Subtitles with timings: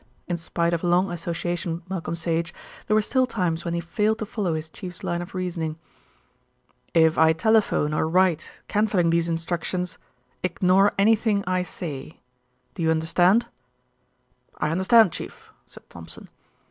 [0.27, 2.55] In spite of long association with Malcolm Sage,
[2.87, 5.77] there were still times when he failed to follow his chief's line of reasoning.
[6.95, 9.99] "If I telephone or write cancelling these instructions,
[10.41, 12.19] ignore anything I say.
[12.73, 13.45] Do you understand?"
[14.57, 16.29] "I understand, Chief," said Thompson.